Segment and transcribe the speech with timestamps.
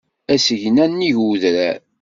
[0.33, 1.77] Asegna nnig udrar.